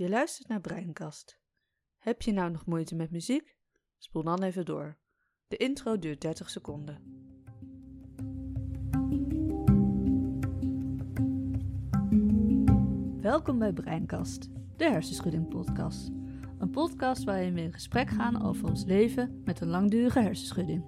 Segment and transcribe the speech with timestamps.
[0.00, 1.38] Je luistert naar Breinkast.
[1.98, 3.56] Heb je nou nog moeite met muziek?
[3.98, 4.98] Spoel dan even door.
[5.48, 6.98] De intro duurt 30 seconden.
[13.20, 16.10] Welkom bij Breinkast, de hersenschudding podcast.
[16.58, 20.84] Een podcast waarin we in gesprek gaan over ons leven met een langdurige hersenschudding.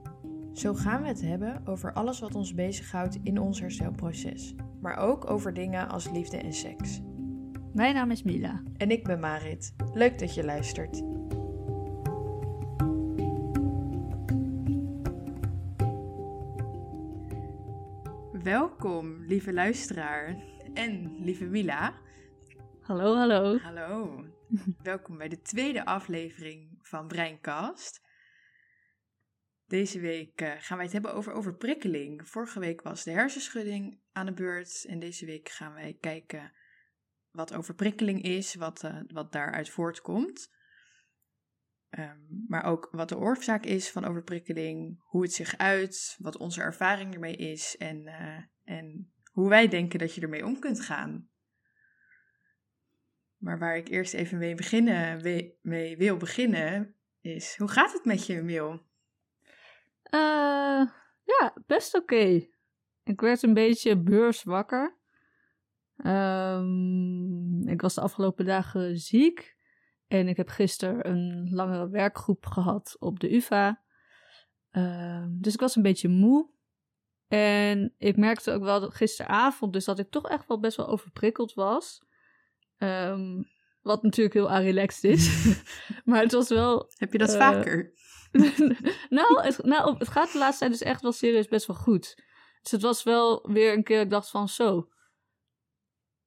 [0.53, 5.31] Zo gaan we het hebben over alles wat ons bezighoudt in ons herstelproces, maar ook
[5.31, 7.01] over dingen als liefde en seks.
[7.75, 8.63] Mijn naam is Mila.
[8.77, 9.75] En ik ben Marit.
[9.93, 11.03] Leuk dat je luistert.
[18.45, 20.37] Welkom, lieve luisteraar
[20.75, 21.95] en lieve Mila.
[22.81, 23.59] Hallo, hallo.
[23.59, 24.25] Hallo.
[24.83, 28.03] Welkom bij de tweede aflevering van Breincast.
[29.67, 32.29] Deze week eh, gaan wij het hebben over overprikkeling.
[32.29, 36.53] Vorige week was de hersenschudding aan de beurt en deze week gaan wij kijken
[37.33, 40.51] wat overprikkeling is, wat, uh, wat daaruit voortkomt.
[41.91, 46.63] Ehm, maar ook wat de oorzaak is van overprikkeling, hoe het zich uit, wat onze
[46.63, 51.31] ervaring ermee is en, uh, en hoe wij denken dat je ermee om kunt gaan.
[53.37, 55.23] Maar waar ik eerst even mee, beginnen,
[55.63, 58.71] mee wil beginnen is, hoe gaat het met je, Mil?
[60.15, 60.87] Uh,
[61.25, 62.47] ja, best oké.
[63.03, 65.01] Ik werd een beetje beurswakker.
[65.97, 69.57] Um, ik was de afgelopen dagen ziek.
[70.07, 73.83] En ik heb gisteren een langere werkgroep gehad op de UvA.
[74.73, 76.51] Uh, dus ik was een beetje moe.
[77.29, 80.89] En ik merkte ook wel dat gisteravond, dus dat ik toch echt wel best wel
[80.89, 82.03] overprikkeld was.
[82.79, 83.51] Um,
[83.83, 85.57] wat natuurlijk heel relaxed is.
[86.05, 86.91] maar het was wel.
[86.97, 87.93] Heb je dat uh, vaker?
[89.09, 92.15] nou, het, nou, het gaat de laatste tijd dus echt wel serieus best wel goed.
[92.63, 94.89] Dus het was wel weer een keer dat ik dacht van zo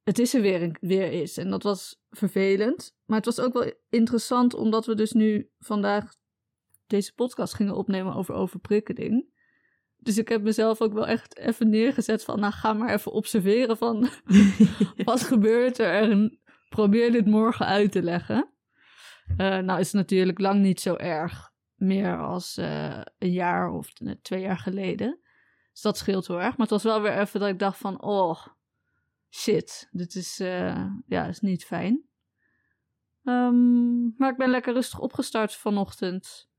[0.05, 1.37] het is er weer, weer is.
[1.37, 2.95] En dat was vervelend.
[3.05, 6.13] Maar het was ook wel interessant, omdat we dus nu vandaag
[6.87, 9.33] deze podcast gingen opnemen over overprikkeling.
[9.97, 13.77] Dus ik heb mezelf ook wel echt even neergezet van, nou ga maar even observeren
[13.77, 14.09] van,
[15.05, 18.49] wat gebeurt er en probeer dit morgen uit te leggen.
[19.37, 23.93] Uh, nou is het natuurlijk lang niet zo erg meer als uh, een jaar of
[24.21, 25.19] twee jaar geleden.
[25.71, 26.57] Dus dat scheelt heel erg.
[26.57, 28.45] Maar het was wel weer even dat ik dacht van, oh,
[29.35, 32.03] shit, dit is, uh, ja, is niet fijn.
[33.23, 36.49] Um, maar ik ben lekker rustig opgestart vanochtend.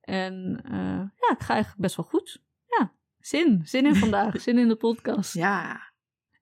[0.00, 2.42] En uh, ja, ik ga eigenlijk best wel goed.
[2.66, 3.60] Ja, zin.
[3.64, 4.40] Zin in vandaag.
[4.40, 5.34] zin in de podcast.
[5.34, 5.92] Ja.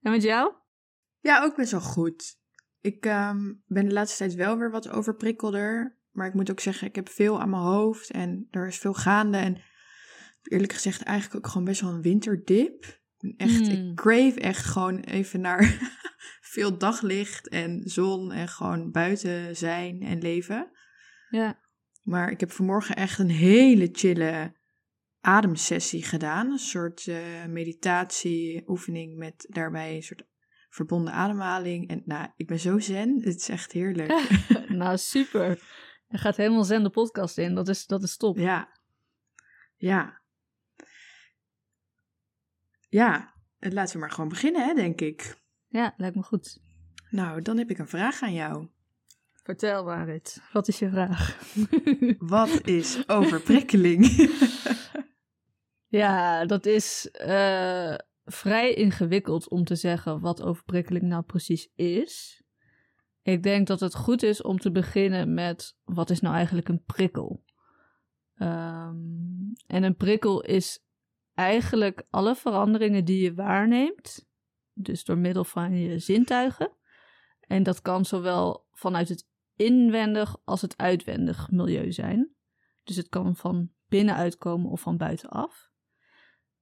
[0.00, 0.54] En met jou?
[1.20, 2.38] Ja, ook best wel goed.
[2.80, 5.98] Ik um, ben de laatste tijd wel weer wat overprikkelder.
[6.10, 8.94] Maar ik moet ook zeggen, ik heb veel aan mijn hoofd en er is veel
[8.94, 9.38] gaande.
[9.38, 9.62] En
[10.42, 13.02] eerlijk gezegd eigenlijk ook gewoon best wel een winterdip.
[13.36, 13.94] Echt, ik Hmm.
[13.94, 15.92] crave echt gewoon even naar
[16.54, 20.70] veel daglicht en zon en gewoon buiten zijn en leven.
[21.30, 21.60] Ja.
[22.02, 24.56] Maar ik heb vanmorgen echt een hele chille
[25.20, 26.50] ademsessie gedaan.
[26.50, 30.26] Een soort uh, meditatieoefening met daarbij een soort
[30.68, 31.88] verbonden ademhaling.
[31.88, 33.18] En nou, ik ben zo zen.
[33.24, 34.12] Het is echt heerlijk.
[34.68, 35.62] nou, super.
[36.08, 37.54] Je gaat helemaal zen de podcast in.
[37.54, 38.38] Dat is, dat is top.
[38.38, 38.68] Ja.
[39.76, 40.22] Ja.
[42.94, 45.36] Ja, laten we maar gewoon beginnen, hè, denk ik.
[45.68, 46.62] Ja, lijkt me goed.
[47.10, 48.68] Nou, dan heb ik een vraag aan jou.
[49.32, 51.38] Vertel Marit, wat is je vraag?
[52.38, 54.30] wat is overprikkeling?
[56.00, 57.94] ja, dat is uh,
[58.24, 62.42] vrij ingewikkeld om te zeggen wat overprikkeling nou precies is.
[63.22, 66.84] Ik denk dat het goed is om te beginnen met wat is nou eigenlijk een
[66.84, 67.44] prikkel?
[68.38, 70.83] Um, en een prikkel is
[71.34, 74.28] eigenlijk alle veranderingen die je waarneemt,
[74.72, 76.72] dus door middel van je zintuigen.
[77.40, 82.34] En dat kan zowel vanuit het inwendig als het uitwendig milieu zijn.
[82.84, 85.72] Dus het kan van binnenuit komen of van buitenaf.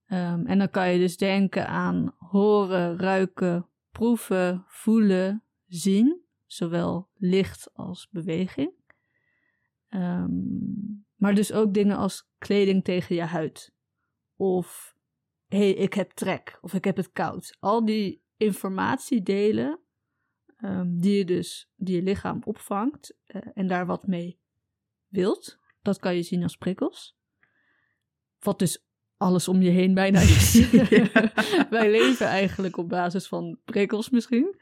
[0.06, 7.74] Um, en dan kan je dus denken aan horen, ruiken, proeven, voelen, zien, zowel licht
[7.74, 8.72] als beweging.
[9.88, 13.71] Um, maar dus ook dingen als kleding tegen je huid.
[14.42, 14.96] Of
[15.46, 17.56] hé, hey, ik heb trek of ik heb het koud.
[17.60, 19.80] Al die informatiedelen
[20.64, 24.40] um, die je dus, die je lichaam opvangt uh, en daar wat mee
[25.08, 27.16] wilt, dat kan je zien als prikkels.
[28.38, 28.86] Wat dus
[29.16, 30.52] alles om je heen bijna is.
[30.72, 31.30] ja.
[31.70, 34.60] Wij leven eigenlijk op basis van prikkels misschien.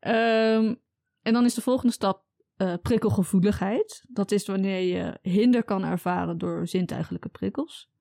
[0.00, 0.80] Um,
[1.22, 2.24] en dan is de volgende stap
[2.56, 4.04] uh, prikkelgevoeligheid.
[4.08, 7.91] Dat is wanneer je hinder kan ervaren door zintuigelijke prikkels.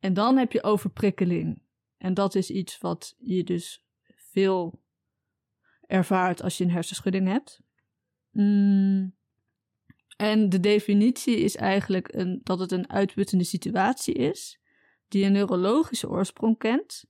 [0.00, 1.62] En dan heb je overprikkeling.
[1.96, 3.84] En dat is iets wat je dus
[4.16, 4.82] veel
[5.86, 7.60] ervaart als je een hersenschudding hebt.
[8.30, 9.18] Mm.
[10.16, 14.60] En de definitie is eigenlijk een, dat het een uitputtende situatie is,
[15.08, 17.04] die een neurologische oorsprong kent.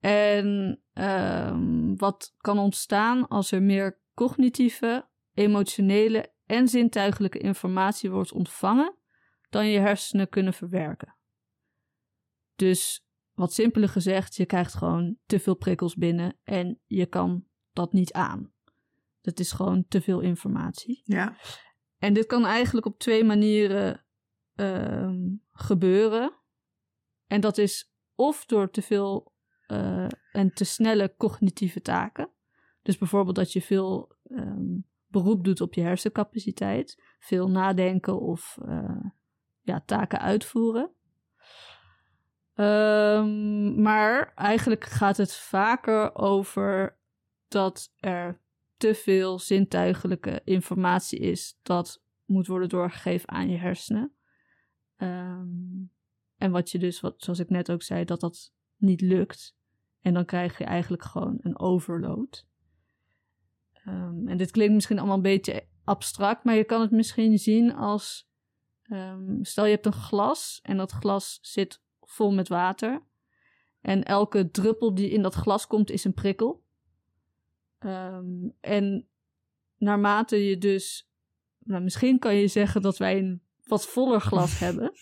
[0.00, 8.94] En ehm, wat kan ontstaan als er meer cognitieve, emotionele en zintuigelijke informatie wordt ontvangen
[9.50, 11.16] dan je hersenen kunnen verwerken.
[12.62, 17.92] Dus wat simpeler gezegd, je krijgt gewoon te veel prikkels binnen en je kan dat
[17.92, 18.52] niet aan.
[19.20, 21.02] Dat is gewoon te veel informatie.
[21.04, 21.36] Ja.
[21.98, 24.04] En dit kan eigenlijk op twee manieren
[24.54, 25.18] ehm,
[25.52, 26.32] gebeuren.
[27.26, 29.34] En dat is of door te veel
[29.68, 32.30] uh, en te snelle cognitieve taken.
[32.82, 37.02] Dus bijvoorbeeld dat je veel ehm, beroep doet op je hersencapaciteit.
[37.18, 39.04] Veel nadenken of uh,
[39.60, 40.94] ja, taken uitvoeren.
[42.54, 46.98] Um, maar eigenlijk gaat het vaker over
[47.48, 48.40] dat er
[48.76, 54.12] te veel zintuigelijke informatie is dat moet worden doorgegeven aan je hersenen.
[54.96, 55.92] Um,
[56.36, 59.56] en wat je dus, wat, zoals ik net ook zei, dat dat niet lukt.
[60.00, 62.46] En dan krijg je eigenlijk gewoon een overload.
[63.88, 67.74] Um, en dit klinkt misschien allemaal een beetje abstract, maar je kan het misschien zien
[67.74, 68.30] als
[69.42, 71.82] stel je hebt een glas en dat glas zit
[72.12, 73.02] vol met water.
[73.80, 76.62] En elke druppel die in dat glas komt is een prikkel.
[77.78, 79.08] Um, en
[79.76, 81.10] naarmate je dus.
[81.58, 84.92] Nou, misschien kan je zeggen dat wij een wat voller glas hebben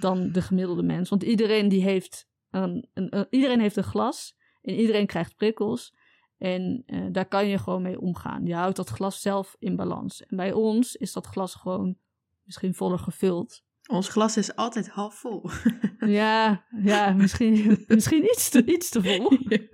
[0.00, 1.08] dan de gemiddelde mens.
[1.08, 5.94] Want iedereen die heeft een, een, iedereen heeft een glas en iedereen krijgt prikkels.
[6.38, 8.46] En uh, daar kan je gewoon mee omgaan.
[8.46, 10.26] Je houdt dat glas zelf in balans.
[10.26, 11.96] En bij ons is dat glas gewoon
[12.42, 13.64] misschien voller gevuld.
[13.86, 15.50] Ons glas is altijd half vol.
[16.20, 19.38] ja, ja misschien, misschien iets, te, iets te vol.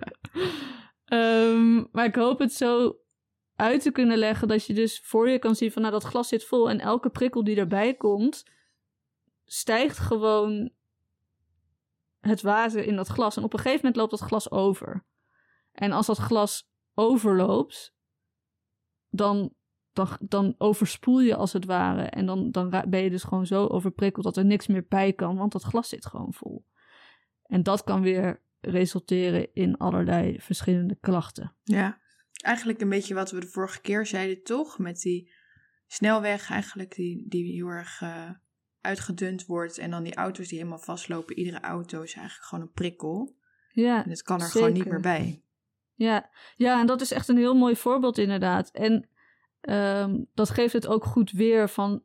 [1.05, 2.97] Um, maar ik hoop het zo
[3.55, 6.27] uit te kunnen leggen dat je dus voor je kan zien van nou dat glas
[6.27, 8.43] zit vol en elke prikkel die erbij komt
[9.45, 10.71] stijgt gewoon
[12.19, 15.05] het water in dat glas en op een gegeven moment loopt dat glas over.
[15.71, 17.95] En als dat glas overloopt,
[19.09, 19.53] dan
[19.93, 22.01] dan, dan overspoel je als het ware.
[22.01, 25.37] En dan, dan ben je dus gewoon zo overprikkeld dat er niks meer bij kan,
[25.37, 26.65] want dat glas zit gewoon vol.
[27.45, 31.55] En dat kan weer resulteren in allerlei verschillende klachten.
[31.63, 31.99] Ja,
[32.33, 34.79] eigenlijk een beetje wat we de vorige keer zeiden, toch?
[34.79, 35.31] Met die
[35.87, 38.29] snelweg eigenlijk, die, die heel erg uh,
[38.81, 39.77] uitgedund wordt.
[39.77, 41.37] En dan die auto's die helemaal vastlopen.
[41.37, 43.35] Iedere auto is eigenlijk gewoon een prikkel.
[43.69, 45.43] Ja, en het kan er gewoon niet meer bij.
[45.95, 46.29] Ja.
[46.55, 48.69] ja, en dat is echt een heel mooi voorbeeld inderdaad.
[48.71, 49.09] En
[49.69, 52.03] um, dat geeft het ook goed weer van.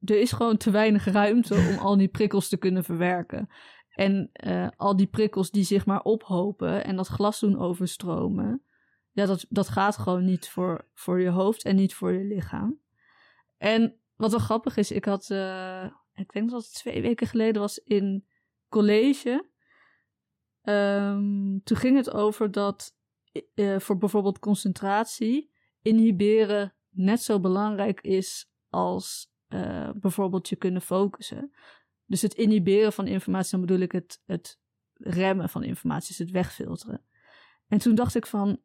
[0.00, 3.48] Er is gewoon te weinig ruimte om al die prikkels te kunnen verwerken.
[3.88, 8.62] En uh, al die prikkels die zich maar ophopen en dat glas doen overstromen.
[9.12, 12.80] Ja, dat, dat gaat gewoon niet voor, voor je hoofd en niet voor je lichaam.
[13.58, 17.60] En wat wel grappig is, ik had, uh, ik denk dat het twee weken geleden
[17.60, 18.26] was in
[18.68, 19.46] college.
[20.62, 22.96] Um, toen ging het over dat
[23.54, 25.50] uh, voor bijvoorbeeld concentratie
[25.86, 31.50] inhiberen net zo belangrijk is als uh, bijvoorbeeld je kunnen focussen.
[32.04, 34.60] Dus het inhiberen van informatie, dan bedoel ik het, het
[34.94, 37.06] remmen van informatie, dus het wegfilteren.
[37.66, 38.62] En toen dacht ik van,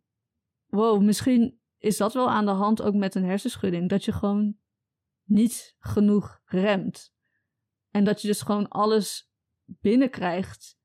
[0.65, 4.57] wow, misschien is dat wel aan de hand ook met een hersenschudding, dat je gewoon
[5.23, 7.13] niet genoeg remt.
[7.89, 9.31] En dat je dus gewoon alles
[9.65, 10.79] binnenkrijgt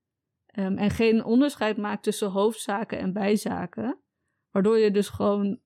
[0.58, 4.00] um, en geen onderscheid maakt tussen hoofdzaken en bijzaken.
[4.50, 5.61] Waardoor je dus gewoon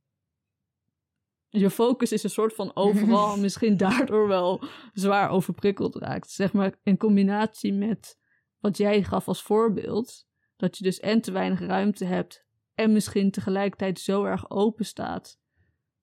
[1.51, 6.31] je focus is een soort van overal, misschien daardoor wel zwaar overprikkeld raakt.
[6.31, 8.19] Zeg maar in combinatie met
[8.59, 10.27] wat jij gaf als voorbeeld,
[10.57, 15.39] dat je dus en te weinig ruimte hebt en misschien tegelijkertijd zo erg open staat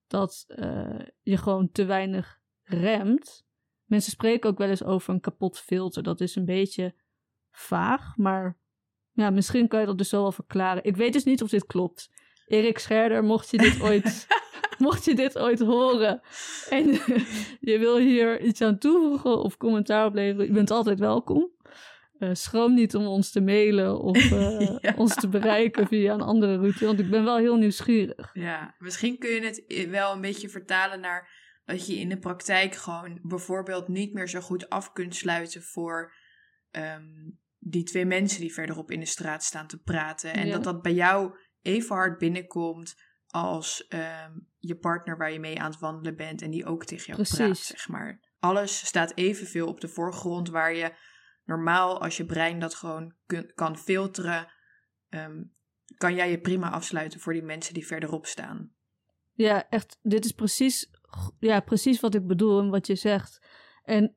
[0.07, 3.45] dat uh, je gewoon te weinig remt.
[3.85, 6.03] Mensen spreken ook wel eens over een kapot filter.
[6.03, 6.95] Dat is een beetje
[7.51, 8.59] vaag, maar
[9.11, 10.83] ja, misschien kan je dat dus zo wel verklaren.
[10.83, 12.09] Ik weet dus niet of dit klopt.
[12.45, 14.27] Erik Scherder, mocht je dit ooit
[14.87, 16.21] mocht je dit ooit horen
[16.69, 16.85] en
[17.71, 21.55] je wil hier iets aan toevoegen of commentaar opleveren, je bent altijd welkom.
[22.19, 26.57] Uh, schroom niet om ons te mailen of uh, ons te bereiken via een andere
[26.57, 28.29] route, want ik ben wel heel nieuwsgierig.
[28.33, 31.29] Ja, misschien kun je het wel een beetje vertalen naar
[31.65, 36.13] dat je in de praktijk gewoon bijvoorbeeld niet meer zo goed af kunt sluiten voor
[36.71, 40.33] um, die twee mensen die verderop in de straat staan te praten.
[40.33, 40.51] En ja.
[40.51, 42.95] dat dat bij jou even hard binnenkomt
[43.43, 47.05] als um, je partner waar je mee aan het wandelen bent en die ook tegen
[47.05, 47.37] jou Precies.
[47.37, 48.19] praat, zeg maar.
[48.39, 50.93] Alles staat evenveel op de voorgrond waar je
[51.45, 54.47] normaal, als je brein dat gewoon kun, kan filteren,
[55.09, 55.55] um,
[55.97, 58.71] kan jij je prima afsluiten voor die mensen die verderop staan.
[59.33, 60.89] Ja, echt, dit is precies,
[61.39, 63.45] ja, precies wat ik bedoel en wat je zegt.
[63.83, 64.15] En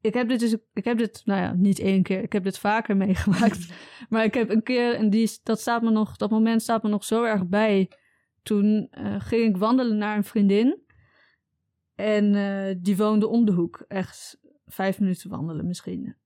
[0.00, 2.58] ik heb dit dus, ik heb dit, nou ja, niet één keer, ik heb dit
[2.58, 3.72] vaker meegemaakt.
[4.08, 6.88] maar ik heb een keer, en die, dat staat me nog, dat moment staat me
[6.88, 7.90] nog zo erg bij.
[8.44, 10.82] Toen uh, ging ik wandelen naar een vriendin.
[11.94, 13.84] En uh, die woonde om de hoek.
[13.88, 16.16] Echt vijf minuten wandelen misschien.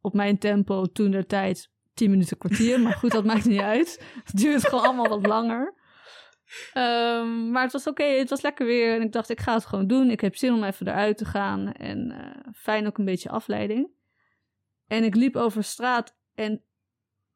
[0.00, 2.80] Op mijn tempo toen der tijd tien minuten kwartier.
[2.80, 4.04] Maar goed, dat maakt niet uit.
[4.24, 5.74] Het duurt gewoon allemaal wat langer.
[6.74, 8.94] Um, maar het was oké, het was lekker weer.
[8.94, 10.10] En ik dacht, ik ga het gewoon doen.
[10.10, 11.72] Ik heb zin om even eruit te gaan.
[11.72, 13.90] En uh, fijn ook een beetje afleiding.
[14.86, 16.62] En ik liep over straat en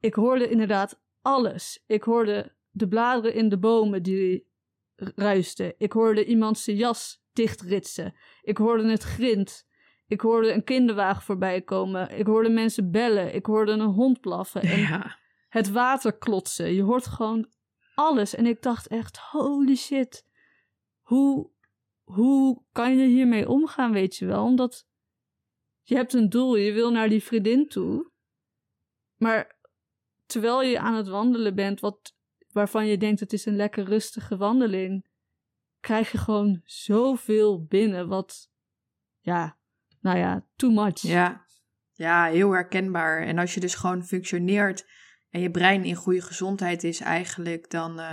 [0.00, 1.84] ik hoorde inderdaad alles.
[1.86, 4.48] Ik hoorde de bladeren in de bomen die
[4.96, 5.74] ruisten.
[5.78, 8.14] Ik hoorde iemand zijn jas dichtritsen.
[8.42, 9.68] Ik hoorde het grind.
[10.06, 12.18] Ik hoorde een kinderwagen voorbij komen.
[12.18, 13.34] Ik hoorde mensen bellen.
[13.34, 14.62] Ik hoorde een hond blaffen.
[14.62, 15.18] En Ja.
[15.48, 16.72] het water klotsen.
[16.74, 17.48] Je hoort gewoon
[17.94, 18.34] alles.
[18.34, 20.26] En ik dacht echt, holy shit.
[21.00, 21.50] Hoe,
[22.04, 24.44] hoe kan je hiermee omgaan, weet je wel?
[24.44, 24.86] Omdat
[25.82, 28.10] je hebt een doel, je wil naar die vriendin toe.
[29.16, 29.58] Maar
[30.26, 32.14] terwijl je aan het wandelen bent, wat,
[32.52, 35.06] waarvan je denkt het is een lekker rustige wandeling,
[35.80, 38.50] krijg je gewoon zoveel binnen wat,
[39.18, 39.58] ja,
[40.00, 41.00] nou ja, too much.
[41.00, 41.46] Ja.
[41.92, 43.22] ja, heel herkenbaar.
[43.22, 44.86] En als je dus gewoon functioneert
[45.30, 48.12] en je brein in goede gezondheid is eigenlijk, dan, uh,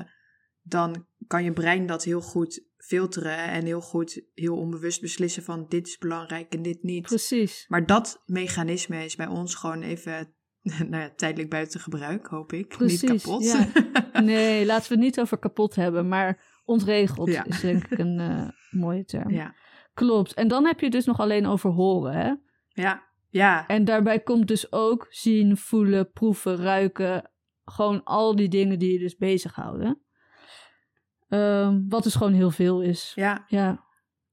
[0.61, 5.65] dan kan je brein dat heel goed filteren en heel goed, heel onbewust beslissen van
[5.67, 7.05] dit is belangrijk en dit niet.
[7.05, 7.65] Precies.
[7.67, 10.35] Maar dat mechanisme is bij ons gewoon even
[10.89, 12.67] nou ja, tijdelijk buiten gebruik, hoop ik.
[12.67, 13.43] Precies, niet kapot.
[13.43, 13.67] Ja.
[14.21, 17.45] Nee, laten we het niet over kapot hebben, maar ontregeld ja.
[17.45, 18.49] is denk ik een uh,
[18.81, 19.29] mooie term.
[19.29, 19.55] Ja.
[19.93, 20.33] Klopt.
[20.33, 22.33] En dan heb je dus nog alleen over horen, hè?
[22.67, 23.67] Ja, ja.
[23.67, 27.31] En daarbij komt dus ook zien, voelen, proeven, ruiken.
[27.65, 30.01] Gewoon al die dingen die je dus bezighouden.
[31.29, 33.11] Um, wat dus gewoon heel veel is.
[33.15, 33.45] Ja.
[33.47, 33.85] ja.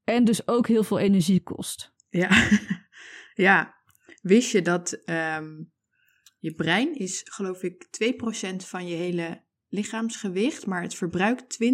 [0.05, 1.95] En dus ook heel veel energie kost.
[2.09, 2.49] Ja.
[3.49, 3.75] ja.
[4.23, 5.74] Wist je dat um,
[6.45, 7.87] je brein is, geloof ik,
[8.53, 11.67] 2% van je hele lichaamsgewicht, maar het verbruikt 20%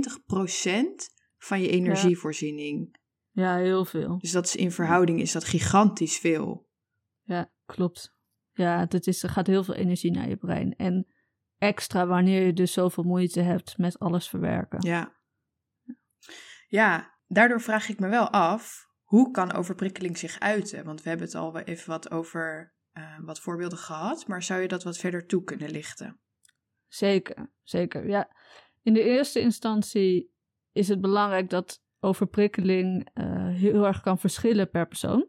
[1.39, 2.99] van je energievoorziening.
[3.31, 3.57] Ja.
[3.57, 4.19] ja, heel veel.
[4.19, 6.69] Dus dat is in verhouding is dat gigantisch veel.
[7.23, 8.15] Ja, klopt.
[8.53, 10.77] Ja, dat is, er gaat heel veel energie naar je brein.
[10.77, 11.07] En
[11.59, 14.87] extra wanneer je dus zoveel moeite hebt met alles verwerken.
[14.87, 15.19] Ja.
[16.69, 20.85] Ja, daardoor vraag ik me wel af, hoe kan overprikkeling zich uiten?
[20.85, 24.69] Want we hebben het al even wat over uh, wat voorbeelden gehad, maar zou je
[24.69, 26.21] dat wat verder toe kunnen lichten?
[26.89, 28.09] Zeker, zeker.
[28.09, 28.31] Ja,
[28.83, 30.33] in de eerste instantie
[30.73, 35.27] is het belangrijk dat overprikkeling uh, heel erg kan verschillen per persoon.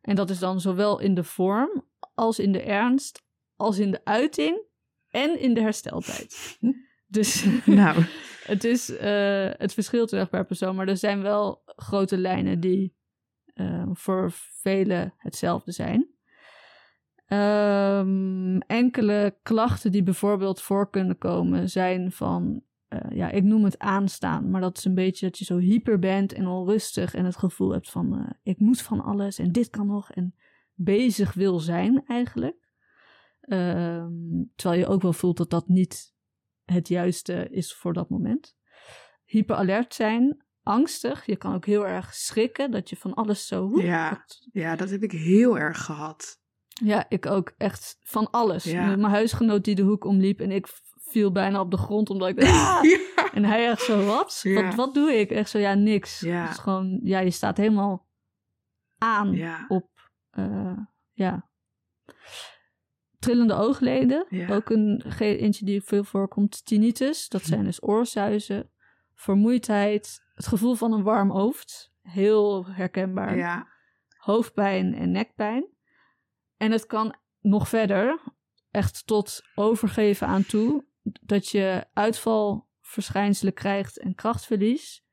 [0.00, 3.22] En dat is dan zowel in de vorm als in de ernst,
[3.56, 4.62] als in de uiting
[5.08, 6.36] en in de hersteltijd.
[7.08, 8.04] Dus nou.
[8.42, 12.60] het, is, uh, het verschilt heel erg per persoon, maar er zijn wel grote lijnen
[12.60, 12.96] die
[13.54, 16.05] uh, voor velen hetzelfde zijn.
[17.28, 23.78] Um, enkele klachten die bijvoorbeeld voor kunnen komen zijn van, uh, ja, ik noem het
[23.78, 27.36] aanstaan, maar dat is een beetje dat je zo hyper bent en onrustig en het
[27.36, 30.34] gevoel hebt van, uh, ik moet van alles en dit kan nog en
[30.74, 32.64] bezig wil zijn eigenlijk.
[33.40, 36.14] Um, terwijl je ook wel voelt dat dat niet
[36.64, 38.56] het juiste is voor dat moment.
[39.24, 41.26] Hyperalert zijn, angstig.
[41.26, 43.68] Je kan ook heel erg schrikken, dat je van alles zo...
[43.68, 44.48] Woe, ja, dat...
[44.52, 46.40] ja, dat heb ik heel erg gehad.
[46.84, 48.64] Ja, ik ook echt van alles.
[48.64, 48.86] Ja.
[48.86, 50.66] Mijn huisgenoot die de hoek omliep en ik
[50.96, 52.42] viel bijna op de grond omdat ik...
[52.44, 52.82] Ah!
[52.82, 53.32] ja.
[53.32, 54.40] En hij echt zo, wat?
[54.42, 54.62] Ja.
[54.62, 54.74] wat?
[54.74, 55.30] Wat doe ik?
[55.30, 56.20] Echt zo, ja, niks.
[56.20, 56.46] Ja.
[56.46, 58.08] Gewoon, ja, je staat helemaal
[58.98, 59.90] aan op,
[60.38, 60.78] uh,
[61.12, 61.48] ja...
[63.18, 66.66] Trillende oogleden, ook een eentje die veel voorkomt.
[66.66, 68.70] Tinnitus, dat zijn dus oorzuizen.
[69.14, 73.36] Vermoeidheid, het gevoel van een warm hoofd, heel herkenbaar.
[73.36, 73.66] Ja.
[74.16, 75.75] Hoofdpijn en nekpijn.
[76.56, 78.20] En het kan nog verder,
[78.70, 85.04] echt tot overgeven aan toe, dat je uitvalverschijnselen krijgt en krachtverlies.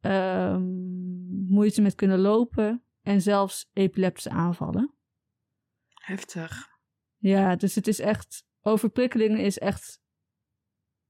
[0.00, 4.94] Um, moeite met kunnen lopen en zelfs epileptische aanvallen.
[5.94, 6.68] Heftig.
[7.16, 8.48] Ja, dus het is echt.
[8.60, 10.00] Overprikkeling is echt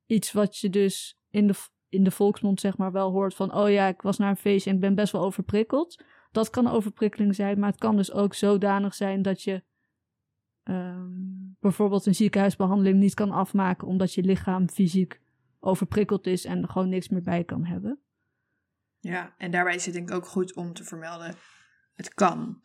[0.06, 1.54] iets wat je dus in de,
[1.88, 3.54] in de volksmond zeg maar wel hoort van.
[3.54, 6.04] Oh ja, ik was naar een feestje en ik ben best wel overprikkeld.
[6.30, 9.62] Dat kan overprikkeling zijn, maar het kan dus ook zodanig zijn dat je
[10.64, 15.20] um, bijvoorbeeld een ziekenhuisbehandeling niet kan afmaken omdat je lichaam fysiek
[15.60, 18.00] overprikkeld is en er gewoon niks meer bij kan hebben.
[18.98, 21.34] Ja, en daarbij is het denk ik ook goed om te vermelden:
[21.94, 22.62] het kan.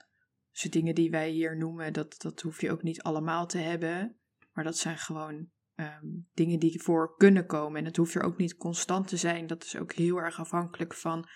[0.51, 3.57] Dus de dingen die wij hier noemen, dat, dat hoef je ook niet allemaal te
[3.57, 4.17] hebben.
[4.53, 7.79] Maar dat zijn gewoon ehm, dingen die voor kunnen komen.
[7.79, 9.47] En het hoeft er ook niet constant te zijn.
[9.47, 11.27] Dat is ook heel erg afhankelijk van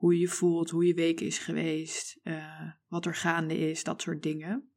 [0.00, 4.02] hoe je je voelt, hoe je week is geweest, uh, wat er gaande is, dat
[4.02, 4.70] soort dingen.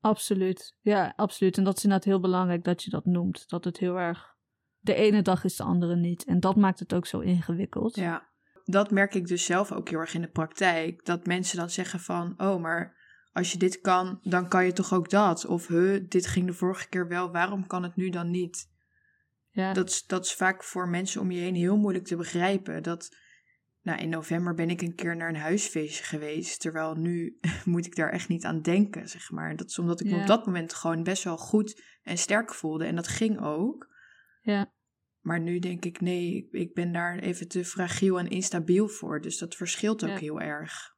[0.00, 1.56] Absoluut, ja, absoluut.
[1.58, 3.48] En dat is inderdaad heel belangrijk dat je dat noemt.
[3.48, 4.34] Dat het heel erg.
[4.78, 6.24] De ene dag is de andere niet.
[6.24, 7.94] En dat maakt het ook zo ingewikkeld.
[7.94, 8.28] Ja,
[8.64, 11.04] dat merk ik dus zelf ook heel erg in de praktijk.
[11.04, 12.96] Dat mensen dan zeggen van, oh, maar
[13.32, 15.46] als je dit kan, dan kan je toch ook dat?
[15.46, 18.70] Of, huh, dit ging de vorige keer wel, waarom kan het nu dan niet?
[19.50, 19.72] Ja.
[19.72, 22.82] Dat, dat is vaak voor mensen om je heen heel moeilijk te begrijpen.
[22.82, 23.16] Dat,
[23.86, 27.96] nou, in november ben ik een keer naar een huisfeestje geweest, terwijl nu moet ik
[27.96, 29.56] daar echt niet aan denken, zeg maar.
[29.56, 32.84] Dat is omdat ik me op dat moment gewoon best wel goed en sterk voelde
[32.84, 33.94] en dat ging ook.
[34.42, 34.72] Ja.
[35.20, 39.20] Maar nu denk ik, nee, ik ben daar even te fragiel en instabiel voor.
[39.20, 40.94] Dus dat verschilt ook heel erg.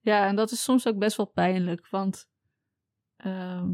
[0.00, 2.28] Ja, en dat is soms ook best wel pijnlijk, want
[3.16, 3.70] ehm,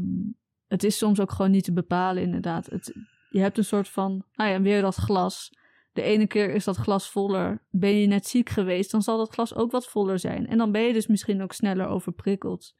[0.67, 2.65] het is soms ook gewoon niet te bepalen, inderdaad.
[2.65, 2.93] Het,
[3.29, 5.57] je hebt een soort van, nou ja, weer dat glas.
[5.91, 7.65] De ene keer is dat glas voller.
[7.69, 10.47] Ben je net ziek geweest, dan zal dat glas ook wat voller zijn.
[10.47, 12.75] En dan ben je dus misschien ook sneller overprikkeld.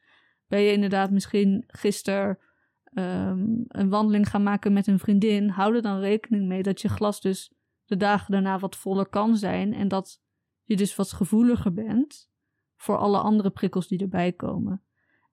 [0.46, 2.38] Ben je inderdaad misschien gisteren
[2.84, 6.88] ehm, een wandeling gaan maken met een vriendin, hou er dan rekening mee dat je
[6.88, 7.52] glas dus
[7.84, 9.74] de dagen daarna wat voller kan zijn.
[9.74, 10.22] En dat
[10.62, 12.30] je dus wat gevoeliger bent
[12.76, 14.82] voor alle andere prikkels die erbij komen.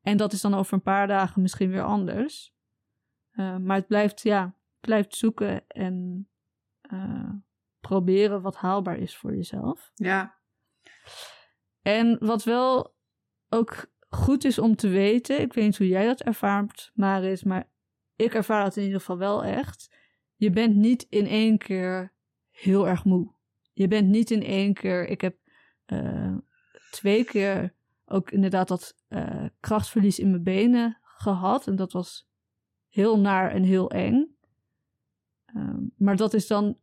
[0.02, 2.56] En dat is dan over een paar dagen misschien weer anders.
[3.32, 6.28] Uh, maar het blijft, ja, blijft zoeken en
[6.94, 7.30] uh,
[7.88, 9.92] proberen wat haalbaar is voor jezelf.
[9.94, 10.36] Ja.
[11.82, 12.96] En wat wel
[13.50, 17.70] ook goed is om te weten, ik weet niet hoe jij dat ervaart, Maris, maar
[18.16, 19.96] ik ervaar het in ieder geval wel echt.
[20.36, 22.14] Je bent niet in één keer
[22.50, 23.34] heel erg moe.
[23.74, 25.38] Je bent niet in één keer, ik heb
[25.86, 26.38] uh,
[26.92, 27.76] twee keer
[28.06, 31.68] ook inderdaad dat uh, krachtverlies in mijn benen gehad.
[31.68, 32.30] En dat was
[32.88, 34.38] heel naar en heel eng.
[35.56, 36.78] Um, maar dat is dan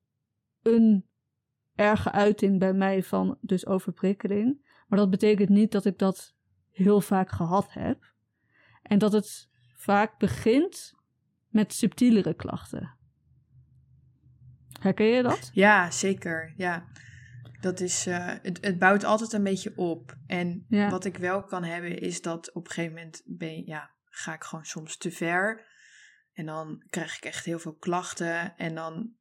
[0.64, 1.06] een
[1.74, 4.72] erge uiting bij mij van dus overprikkeling.
[4.86, 6.34] Maar dat betekent niet dat ik dat
[6.70, 8.12] heel vaak gehad heb.
[8.82, 10.94] En dat het vaak begint
[11.48, 12.96] met subtielere klachten.
[14.80, 15.50] Herken je dat?
[15.52, 16.54] Ja, zeker.
[16.56, 16.86] Ja
[17.64, 20.16] dat is, uh, het, het bouwt altijd een beetje op.
[20.26, 24.34] En wat ik wel kan hebben, is dat op een gegeven moment ben, ja, ga
[24.34, 25.66] ik gewoon soms te ver.
[26.32, 28.56] En dan krijg ik echt heel veel klachten.
[28.56, 29.12] En dan,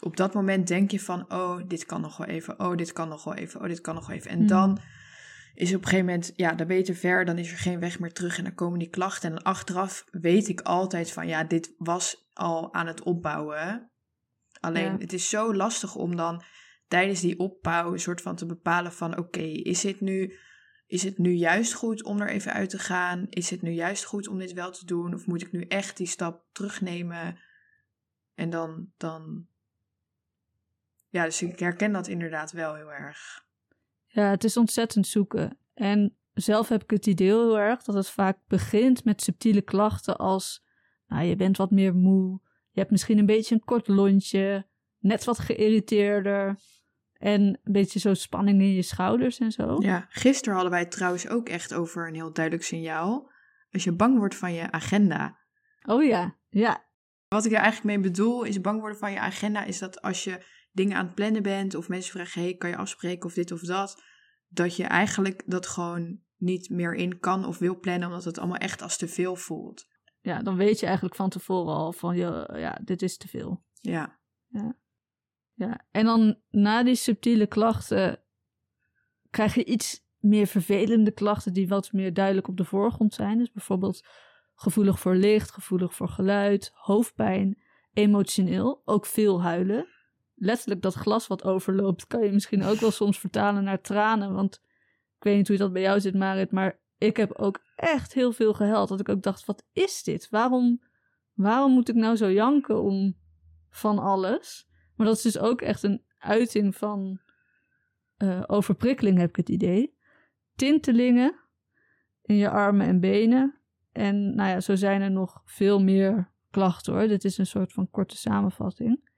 [0.00, 2.60] op dat moment denk je van, oh, dit kan nog wel even.
[2.60, 3.60] Oh, dit kan nog wel even.
[3.60, 4.30] Oh, dit kan nog wel even.
[4.30, 4.46] En hmm.
[4.46, 4.78] dan
[5.54, 7.24] is op een gegeven moment, ja, dan ben je te ver.
[7.24, 8.38] Dan is er geen weg meer terug.
[8.38, 9.30] En dan komen die klachten.
[9.30, 13.90] En achteraf weet ik altijd van, ja, dit was al aan het opbouwen.
[14.60, 16.42] Alleen, het is zo lastig om dan
[16.88, 20.34] tijdens die opbouw een soort van te bepalen van oké, is het nu
[20.90, 23.26] is het nu juist goed om er even uit te gaan?
[23.28, 25.14] Is het nu juist goed om dit wel te doen?
[25.14, 27.38] Of moet ik nu echt die stap terugnemen?
[28.34, 29.46] En dan, dan.
[31.10, 33.44] Ja, dus ik herken dat inderdaad wel heel erg.
[34.06, 35.58] Ja, het is ontzettend zoeken.
[35.74, 40.16] En zelf heb ik het idee heel erg dat het vaak begint met subtiele klachten
[40.16, 40.64] als.
[41.06, 42.40] Nou, je bent wat meer moe.
[42.70, 44.66] Je hebt misschien een beetje een kort lontje.
[44.98, 46.58] Net wat geïrriteerder.
[47.12, 49.76] En een beetje zo spanning in je schouders en zo.
[49.80, 53.30] Ja, gisteren hadden wij het trouwens ook echt over een heel duidelijk signaal.
[53.72, 55.38] Als je bang wordt van je agenda.
[55.82, 56.84] Oh ja, ja.
[57.28, 60.24] Wat ik er eigenlijk mee bedoel is bang worden van je agenda is dat als
[60.24, 63.52] je dingen aan het plannen bent of mensen vragen, hey, kan je afspreken of dit
[63.52, 64.02] of dat,
[64.48, 68.56] dat je eigenlijk dat gewoon niet meer in kan of wil plannen omdat het allemaal
[68.56, 69.88] echt als te veel voelt.
[70.20, 73.64] Ja, dan weet je eigenlijk van tevoren al van, ja, dit is te veel.
[73.80, 74.18] Ja.
[74.46, 74.78] Ja.
[75.54, 78.22] Ja, en dan na die subtiele klachten
[79.30, 83.38] krijg je iets meer vervelende klachten die wat meer duidelijk op de voorgrond zijn.
[83.38, 84.06] Dus bijvoorbeeld
[84.54, 89.86] gevoelig voor licht, gevoelig voor geluid, hoofdpijn, emotioneel, ook veel huilen.
[90.42, 94.34] Letterlijk dat glas wat overloopt kan je misschien ook wel soms vertalen naar tranen.
[94.34, 94.62] Want
[95.16, 98.32] ik weet niet hoe dat bij jou zit, Marit, maar ik heb ook echt heel
[98.32, 98.88] veel gehuild.
[98.88, 100.28] Dat ik ook dacht, wat is dit?
[100.30, 100.82] Waarom,
[101.32, 103.16] waarom moet ik nou zo janken om
[103.70, 104.68] van alles?
[104.96, 107.20] Maar dat is dus ook echt een uiting van
[108.18, 109.96] uh, overprikkeling, heb ik het idee.
[110.54, 111.40] Tintelingen
[112.22, 113.60] in je armen en benen.
[113.92, 117.08] En nou ja, zo zijn er nog veel meer klachten hoor.
[117.08, 119.09] Dit is een soort van korte samenvatting.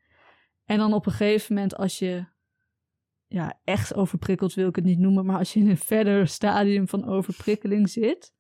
[0.65, 2.25] En dan op een gegeven moment, als je
[3.27, 6.89] ja, echt overprikkeld wil ik het niet noemen, maar als je in een verder stadium
[6.89, 8.35] van overprikkeling zit,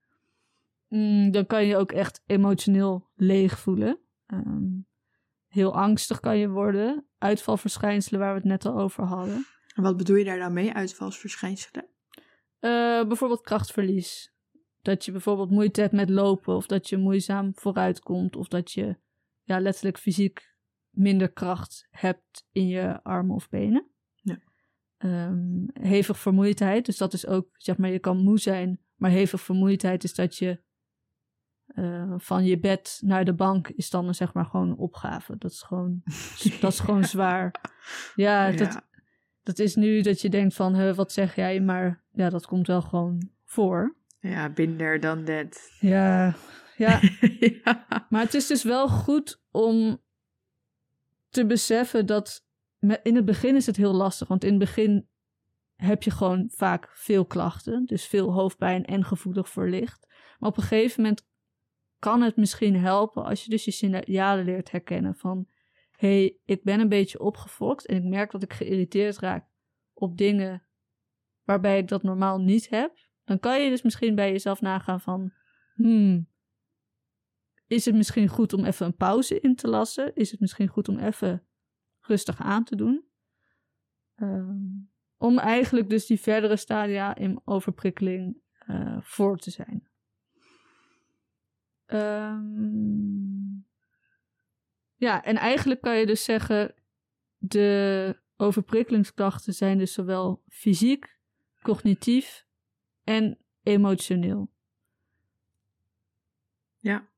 [0.88, 3.98] mm, dan kan je ook echt emotioneel leeg voelen.
[4.26, 4.86] Um,
[5.52, 7.06] Heel angstig kan je worden.
[7.18, 9.46] Uitvalverschijnselen waar we het net al over hadden.
[9.74, 11.86] En wat bedoel je daar dan mee, uitvalsverschijnselen?
[12.60, 14.34] Uh, bijvoorbeeld krachtverlies.
[14.80, 18.72] Dat je bijvoorbeeld moeite hebt met lopen, of dat je moeizaam vooruit komt, of dat
[18.72, 18.96] je
[19.42, 20.51] ja, letterlijk fysiek
[20.92, 23.90] minder kracht hebt in je armen of benen.
[24.14, 24.38] Ja.
[24.96, 29.40] Ehm, hevig vermoeidheid, dus dat is ook, zeg maar, je kan moe zijn, maar hevig
[29.40, 30.60] vermoeidheid is dat je
[31.66, 35.36] eh, van je bed naar de bank is dan zeg maar gewoon een opgave.
[35.38, 36.02] Dat is gewoon,
[36.60, 37.54] dat is gewoon zwaar.
[38.14, 38.56] Ja, Ja.
[38.56, 38.82] Dat,
[39.42, 41.60] dat is nu dat je denkt van, huh, wat zeg jij?
[41.60, 43.96] Maar ja, dat komt wel gewoon voor.
[44.20, 45.76] Ja, binder dan dat.
[45.80, 46.34] Ja,
[46.76, 47.00] ja.
[47.64, 48.06] ja.
[48.08, 50.00] Maar het is dus wel goed om
[51.32, 52.46] te beseffen dat
[53.02, 54.28] in het begin is het heel lastig.
[54.28, 55.08] Want in het begin
[55.74, 57.84] heb je gewoon vaak veel klachten.
[57.84, 60.06] Dus veel hoofdpijn en gevoelig voor licht.
[60.38, 61.26] Maar op een gegeven moment
[61.98, 65.46] kan het misschien helpen als je dus je signalen leert herkennen van...
[65.90, 69.48] Hé, hey, ik ben een beetje opgefokt en ik merk dat ik geïrriteerd raak
[69.92, 70.66] op dingen
[71.44, 72.96] waarbij ik dat normaal niet heb.
[73.24, 75.32] Dan kan je dus misschien bij jezelf nagaan van...
[75.74, 76.31] Hmm,
[77.72, 80.14] is het misschien goed om even een pauze in te lassen?
[80.14, 81.46] Is het misschien goed om even
[82.00, 83.04] rustig aan te doen?
[84.14, 84.56] Ehm,
[85.16, 89.88] om eigenlijk dus die verdere stadia in overprikkeling eh, voor te zijn.
[91.86, 93.60] Ehm,
[94.94, 96.74] ja, en eigenlijk kan je dus zeggen:
[97.38, 101.18] de overprikkelingsklachten zijn dus zowel fysiek,
[101.62, 102.46] cognitief
[103.04, 104.50] en emotioneel.
[106.78, 107.11] Ja.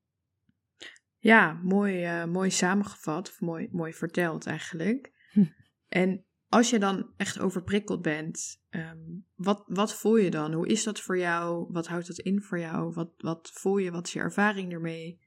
[1.24, 5.12] Ja, mooi, eh, mooi samengevat, of mooi, mooi verteld eigenlijk.
[5.32, 5.44] Hm.
[5.88, 8.98] En als je dan echt overprikkeld bent, ehm,
[9.34, 10.52] wat, wat voel je dan?
[10.52, 11.66] Hoe is dat voor jou?
[11.68, 12.92] Wat houdt dat in voor jou?
[12.92, 13.90] Wat, wat voel je?
[13.90, 15.20] Wat is je ervaring ermee?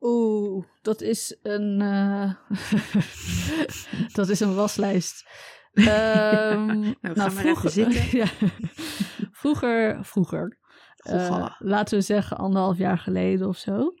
[0.00, 1.80] Oeh, dat is een.
[1.80, 2.32] eh,
[4.18, 5.28] dat is een waslijst.
[5.72, 6.66] Ehm,
[7.00, 8.16] Nou, ga maar even zitten.
[8.18, 8.26] ja,
[9.32, 10.58] vroeger, vroeger.
[10.96, 13.94] eh, laten we zeggen anderhalf jaar geleden of zo.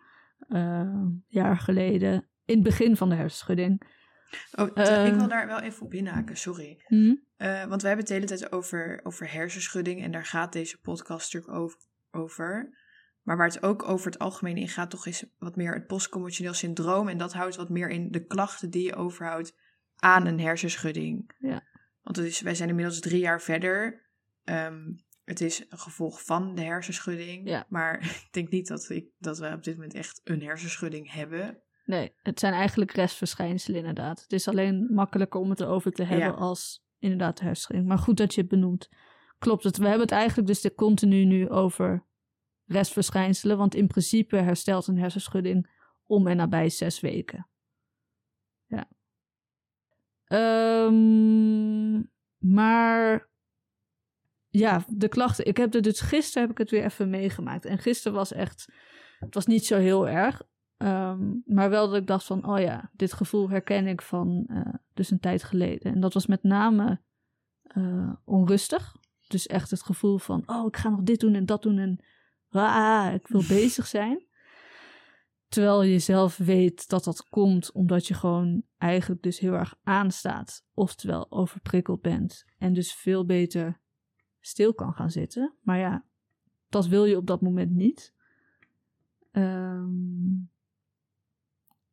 [0.48, 2.28] Eh, jaar geleden.
[2.44, 3.82] In het begin van de hersenschudding.
[4.52, 4.66] oh,
[5.06, 6.82] ik wil daar wel even op inhaken, sorry.
[6.86, 7.14] Hm?
[7.36, 10.80] Eh, want we hebben het de hele tijd over, over hersenschudding en daar gaat deze
[10.80, 11.74] podcast natuurlijk
[12.10, 12.74] over.
[13.22, 16.54] Maar waar het ook over het algemeen in gaat, toch is wat meer het postcommotioneel
[16.54, 17.08] syndroom.
[17.08, 19.56] En dat houdt wat meer in de klachten die je overhoudt
[19.96, 21.34] aan een hersenschudding.
[21.38, 21.62] Ja.
[22.02, 24.04] Want het is, wij zijn inmiddels drie jaar verder.
[24.44, 24.82] Ehm,
[25.26, 27.48] het is een gevolg van de hersenschudding.
[27.48, 27.66] Ja.
[27.68, 31.60] Maar ik denk niet dat, ik, dat we op dit moment echt een hersenschudding hebben.
[31.84, 34.22] Nee, het zijn eigenlijk restverschijnselen inderdaad.
[34.22, 36.32] Het is alleen makkelijker om het erover te hebben Ja.
[36.32, 37.88] als inderdaad de hersenschudding.
[37.88, 38.88] Maar goed dat je het benoemt.
[39.38, 39.76] Klopt het.
[39.76, 42.06] We hebben het eigenlijk dus de continu nu over
[42.64, 43.58] restverschijnselen.
[43.58, 45.70] Want in principe herstelt een hersenschudding
[46.04, 47.48] om en nabij zes weken.
[48.66, 48.88] Ja.
[50.24, 52.02] Ehm,
[52.38, 53.28] maar
[54.48, 55.46] ja, de klachten.
[55.46, 57.64] Ik heb er dus gisteren heb ik het weer even meegemaakt.
[57.64, 58.72] En gisteren was echt.
[59.18, 60.42] Het was niet zo heel erg.
[60.76, 64.74] Ehm, maar wel dat ik dacht van, oh ja, dit gevoel herken ik van eh,
[64.94, 65.92] dus een tijd geleden.
[65.92, 67.00] En dat was met name
[67.62, 68.96] eh, onrustig.
[69.28, 72.04] Dus echt het gevoel van, oh, ik ga nog dit doen en dat doen en
[72.50, 74.26] ah, ik wil bezig zijn.
[75.48, 80.64] Terwijl je zelf weet dat dat komt omdat je gewoon eigenlijk dus heel erg aanstaat.
[80.74, 82.44] Oftewel overprikkeld bent.
[82.58, 83.80] En dus veel beter
[84.46, 85.54] stil kan gaan zitten.
[85.60, 86.04] Maar ja,
[86.68, 88.14] dat wil je op dat moment niet.
[89.30, 90.34] Ehm,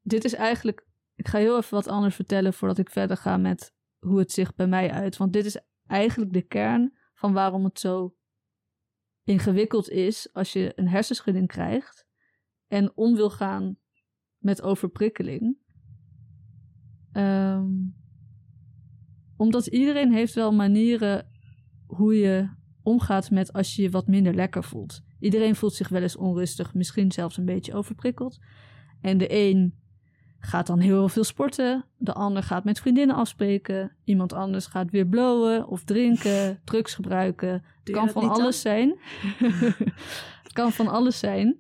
[0.02, 0.88] dit is eigenlijk.
[1.16, 4.56] Ik ga heel even wat anders vertellen voordat ik verder ga met hoe het zich
[4.56, 5.18] bij mij uit.
[5.18, 8.16] Want dit is eigenlijk de kern van waarom het zo
[9.24, 12.08] ingewikkeld is als je een hersenschudding krijgt
[12.68, 13.78] en om wil gaan
[14.38, 15.58] met overprikkeling.
[17.12, 17.72] Ehm,
[19.38, 21.33] omdat iedereen heeft wel manieren
[21.96, 22.50] hoe je
[22.84, 25.02] omgaat met als je je wat minder lekker voelt.
[25.20, 28.40] Iedereen voelt zich wel eens onrustig, misschien zelfs een beetje overprikkeld.
[29.02, 29.82] En de een
[30.40, 35.08] gaat dan heel veel sporten, de ander gaat met vriendinnen afspreken, iemand anders gaat weer
[35.08, 37.52] blowen of drinken, drugs gebruiken.
[37.52, 38.32] Het Doe kan van dan?
[38.32, 38.98] alles zijn.
[40.44, 41.58] het kan van alles zijn.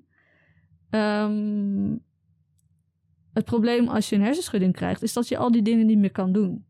[3.33, 6.11] Het probleem als je een hersenschudding krijgt, is dat je al die dingen niet meer
[6.11, 6.65] kan doen.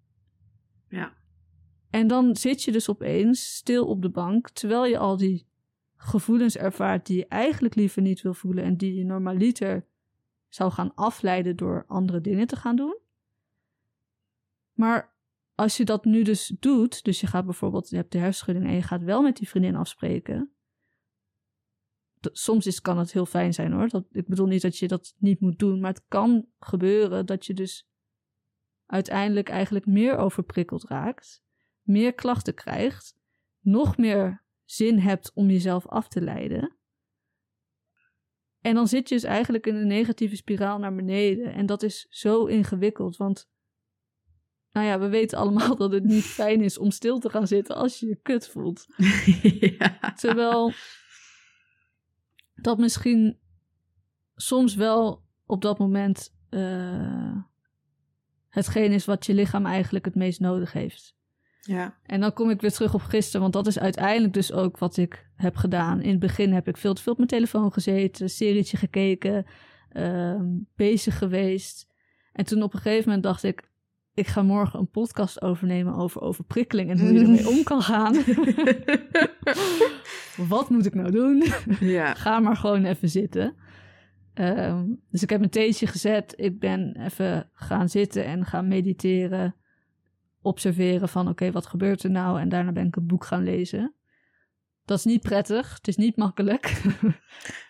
[0.90, 1.14] Ja.
[1.94, 5.48] En dan zit je dus opeens stil op de bank, terwijl je al die
[5.96, 9.86] gevoelens ervaart die je eigenlijk liever niet wil voelen en die je normaliter
[10.50, 12.98] zou gaan afleiden door andere dingen te gaan doen.
[14.74, 15.16] Maar
[15.56, 18.76] als je dat nu dus doet, dus je gaat bijvoorbeeld, je hebt de hersenschudding en
[18.76, 20.52] je gaat wel met die vriendin afspreken.
[22.20, 23.88] Soms is, kan het heel fijn zijn hoor.
[23.88, 27.46] Dat, ik bedoel niet dat je dat niet moet doen, maar het kan gebeuren dat
[27.46, 27.88] je dus
[28.86, 31.44] uiteindelijk eigenlijk meer overprikkeld raakt,
[31.84, 33.16] meer klachten krijgt,
[33.60, 36.78] nog meer zin hebt om jezelf af te leiden.
[38.62, 41.54] En dan zit je dus eigenlijk in een negatieve spiraal naar beneden.
[41.54, 43.50] En dat is zo ingewikkeld, want
[44.72, 47.76] nou ja, we weten allemaal dat het niet fijn is om stil te gaan zitten
[47.76, 48.86] als je je kut voelt.
[49.78, 50.14] ja.
[50.16, 50.72] Terwijl
[52.56, 53.40] dat misschien
[54.36, 57.44] soms wel op dat moment uh,
[58.50, 61.16] hetgeen is wat je lichaam eigenlijk het meest nodig heeft.
[61.66, 61.98] Ja.
[62.06, 64.98] En dan kom ik weer terug op gisteren, want dat is uiteindelijk dus ook wat
[64.98, 66.02] ik heb gedaan.
[66.02, 69.46] In het begin heb ik veel te veel op mijn telefoon gezeten, serietje gekeken,
[69.94, 70.42] uh,
[70.76, 71.88] bezig geweest.
[72.34, 73.72] En toen op een gegeven moment dacht ik,
[74.14, 78.16] ik ga morgen een podcast overnemen over overprikkeling en hoe je ermee om kan gaan.
[80.50, 81.44] Wat moet ik nou doen?
[81.80, 82.14] Ja.
[82.14, 83.56] Ga maar gewoon even zitten.
[84.34, 86.34] Um, dus ik heb een theetje gezet.
[86.36, 89.56] Ik ben even gaan zitten en gaan mediteren.
[90.44, 92.40] Observeren van oké, wat gebeurt er nou?
[92.40, 93.94] En daarna ben ik een boek gaan lezen.
[94.86, 95.74] Dat is niet prettig.
[95.74, 96.72] Het is niet makkelijk.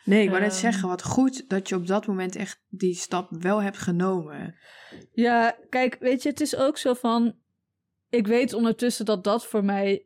[0.06, 0.60] Nee, ik wou net Ehm.
[0.60, 4.56] zeggen, wat goed dat je op dat moment echt die stap wel hebt genomen.
[5.12, 7.36] Ja, kijk, weet je, het is ook zo van.
[8.10, 10.06] Ik weet ondertussen dat dat voor mij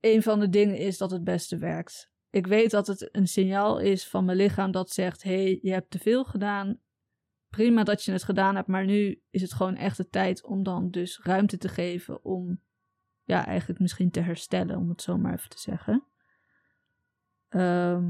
[0.00, 2.10] een van de dingen is dat het beste werkt.
[2.30, 5.72] Ik weet dat het een signaal is van mijn lichaam dat zegt: hé, hey, je
[5.72, 6.78] hebt te veel gedaan.
[7.52, 10.62] Prima dat je het gedaan hebt, maar nu is het gewoon echt de tijd om
[10.62, 12.60] dan dus ruimte te geven om,
[13.24, 16.04] ja, eigenlijk misschien te herstellen, om het zo maar even te zeggen.
[17.48, 18.02] Ehm,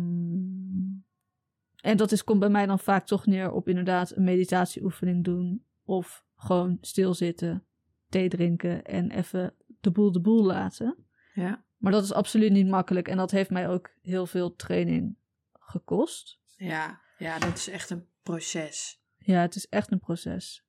[1.81, 5.65] en dat is, komt bij mij dan vaak toch neer op inderdaad een meditatieoefening doen.
[5.85, 7.65] Of gewoon stilzitten,
[8.09, 10.97] thee drinken en even de boel de boel laten.
[11.35, 11.65] Ja.
[11.77, 15.17] Maar dat is absoluut niet makkelijk en dat heeft mij ook heel veel training
[15.53, 16.41] gekost.
[16.57, 19.02] Ja, ja, dat is echt een proces.
[19.25, 20.65] Ja, het is echt een proces.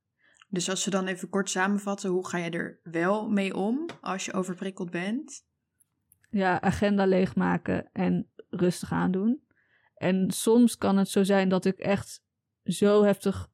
[0.50, 4.26] Dus als we dan even kort samenvatten, hoe ga je er wel mee om als
[4.26, 5.46] je overprikkeld bent?
[6.30, 9.44] Ja, agenda leegmaken en rustig aandoen.
[9.96, 12.24] En soms kan het zo zijn dat ik echt
[12.63, 13.52] zo heftig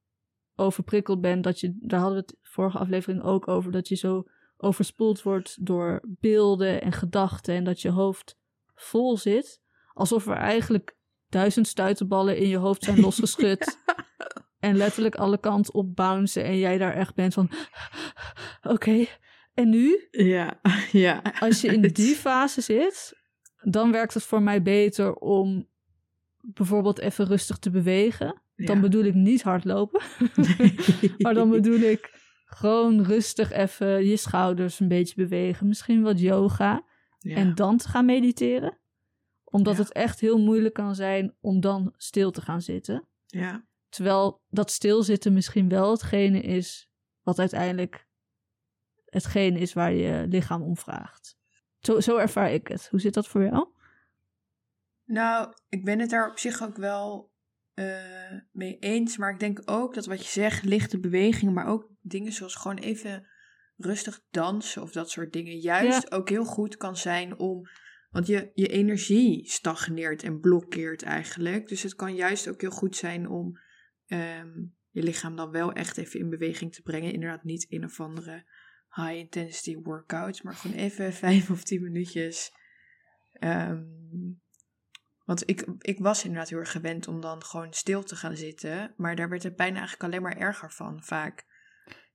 [0.56, 4.24] overprikkeld ben dat je, daar hadden we het vorige aflevering ook over, dat je zo
[4.58, 8.38] overspoeld wordt door beelden en gedachten en dat je hoofd
[8.76, 9.62] vol zit.
[9.94, 10.98] Alsof er eigenlijk
[11.30, 13.78] duizend stuitenballen in je hoofd zijn losgeschud.
[14.60, 17.50] En letterlijk alle kanten op bouncen en jij daar echt bent van,
[18.62, 19.06] oké,
[19.54, 20.08] en nu?
[20.12, 20.60] Ja,
[20.92, 21.22] ja.
[21.40, 23.14] Als je in die fase zit,
[23.62, 25.68] dan werkt het voor mij beter om
[26.42, 28.42] bijvoorbeeld even rustig te bewegen.
[28.56, 28.82] Dan Ja.
[28.82, 30.02] bedoel ik niet hardlopen,
[31.18, 35.68] maar dan bedoel ik gewoon rustig even je schouders een beetje bewegen.
[35.68, 36.84] Misschien wat yoga
[37.20, 37.36] Ja.
[37.36, 38.78] en dan te gaan mediteren.
[39.44, 39.82] Omdat Ja.
[39.82, 43.08] het echt heel moeilijk kan zijn om dan stil te gaan zitten.
[43.26, 43.68] ja.
[43.90, 48.08] Terwijl dat stilzitten misschien wel hetgene is wat uiteindelijk
[49.06, 51.38] hetgene is waar je lichaam om vraagt.
[51.80, 52.88] Zo, zo ervaar ik het.
[52.90, 53.68] Hoe zit dat voor jou?
[55.04, 57.32] Nou, ik ben het daar op zich ook wel
[57.74, 59.18] eh, mee eens.
[59.18, 62.78] Maar ik denk ook dat wat je zegt, lichte bewegingen, maar ook dingen zoals gewoon
[62.78, 63.28] even
[63.78, 67.68] rustig dansen of dat soort dingen, juist ook heel goed kan zijn om.
[68.10, 71.68] Want je, je energie stagneert en blokkeert eigenlijk.
[71.68, 73.60] Dus het kan juist ook heel goed zijn om
[74.10, 74.50] ehm,
[74.90, 77.14] je lichaam dan wel echt even in beweging te brengen.
[77.14, 78.46] Inderdaad, niet in of andere
[78.90, 82.52] high intensity workouts, maar gewoon even vijf of tien minuutjes.
[83.34, 83.84] Ehm,
[85.26, 88.94] want ik, ik was inderdaad heel erg gewend om dan gewoon stil te gaan zitten.
[88.98, 91.46] Maar daar werd het bijna eigenlijk alleen maar erger van, vaak.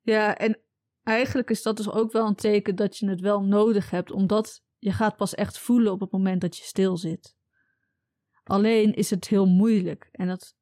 [0.01, 0.61] Ja, en
[1.03, 4.65] eigenlijk is dat dus ook wel een teken dat je het wel nodig hebt, omdat
[4.79, 7.37] je gaat pas echt voelen op het moment dat je stil zit.
[8.45, 10.57] Alleen is het heel moeilijk en dat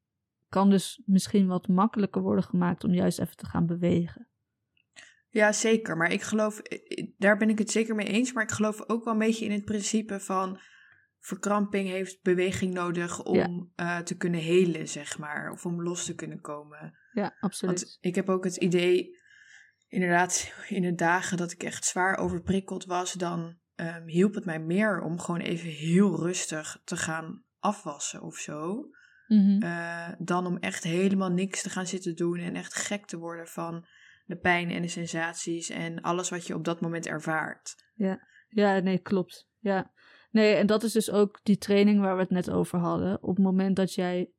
[0.53, 4.27] kan dus misschien wat makkelijker worden gemaakt om juist even te gaan bewegen.
[5.29, 5.97] Ja, zeker.
[5.97, 6.61] Maar ik geloof,
[7.17, 8.33] daar ben ik het zeker mee eens.
[8.33, 10.59] Maar ik geloof ook wel een beetje in het principe van
[11.19, 15.51] verkramping heeft beweging nodig om eh, te kunnen helen, zeg maar.
[15.51, 16.97] Of om los te kunnen komen.
[17.11, 17.79] Ja, absoluut.
[17.79, 19.17] Want ik heb ook het idee,
[19.87, 24.59] inderdaad, in de dagen dat ik echt zwaar overprikkeld was, dan ehm, hielp het mij
[24.59, 28.89] meer om gewoon even heel rustig te gaan afwassen of zo.
[29.63, 33.47] Eh, dan om echt helemaal niks te gaan zitten doen en echt gek te worden
[33.47, 33.85] van
[34.25, 37.75] de pijn en de sensaties en alles wat je op dat moment ervaart.
[38.49, 39.47] Ja, nee, klopt.
[39.59, 39.91] Ja.
[40.31, 43.23] Nee, en dat is dus ook die training waar we het net over hadden.
[43.23, 44.31] Op het moment dat jij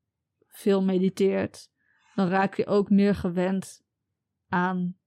[0.47, 1.71] veel mediteert,
[2.15, 3.83] dan raak je ook meer gewend
[4.49, 4.99] aan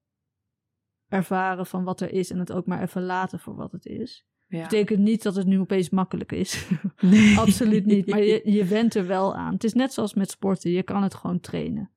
[1.08, 4.28] ervaren van wat er is en het ook maar even laten voor wat het is.
[4.48, 4.62] Ja.
[4.62, 6.68] Betekent niet dat het nu opeens makkelijk is.
[7.00, 7.38] Nee.
[7.38, 8.08] Absoluut niet.
[8.08, 9.54] Maar je, je went er wel aan.
[9.54, 10.72] Het is net zoals met sporten.
[10.72, 11.92] Je kan het gewoon trainen.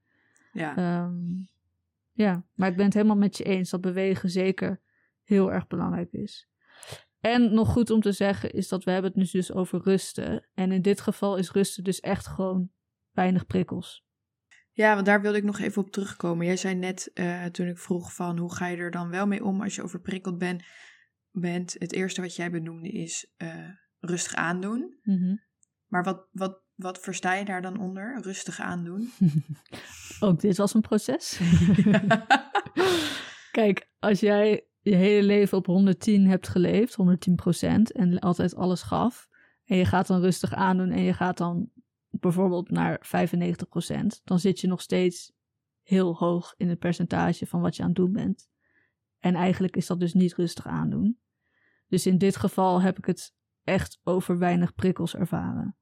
[0.53, 0.77] Ja.
[0.77, 1.15] Ehm,
[2.13, 4.81] ja, maar ik ben het helemaal met je eens dat bewegen zeker
[5.25, 6.49] heel erg belangrijk is.
[7.21, 10.47] En nog goed om te zeggen is dat we hebben het nu dus over rusten.
[10.55, 12.71] En in dit geval is rusten dus echt gewoon
[13.11, 14.05] weinig prikkels.
[14.73, 16.47] Ja, want daar wilde ik nog even op terugkomen.
[16.47, 19.45] Jij zei net uh, toen ik vroeg van hoe ga je er dan wel mee
[19.45, 20.65] om als je overprikkeld ben,
[21.33, 21.77] bent.
[21.79, 24.99] Het eerste wat jij benoemde is uh, rustig aandoen.
[25.03, 25.41] Mm
[25.87, 28.21] Maar wat, wat, wat versta je daar dan onder?
[28.23, 29.11] Rustig aandoen?
[30.21, 31.41] Ook dit was een proces.
[33.51, 38.83] Kijk, als jij je hele leven op 110 hebt geleefd, 110 procent, en altijd alles
[38.83, 39.29] gaf,
[39.65, 41.71] en je gaat dan rustig aandoen en je gaat dan
[42.11, 45.33] bijvoorbeeld naar 95 procent, dan zit je nog steeds
[45.83, 48.49] heel hoog in het percentage van wat je aan het doen bent.
[49.21, 51.19] En eigenlijk is dat dus niet rustig aandoen.
[51.89, 55.77] Dus in dit geval heb ik het echt over weinig prikkels ervaren.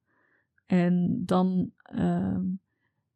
[0.66, 2.38] En dan, uh,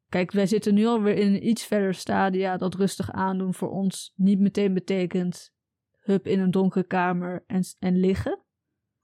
[0.09, 4.13] kijk, wij zitten nu alweer in een iets verder stadia dat rustig aandoen voor ons
[4.17, 5.55] niet meteen betekent
[6.01, 8.43] hup in een donkere kamer en, en liggen.